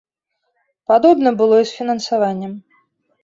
[0.91, 2.53] Падобна было і з фінансаваннем.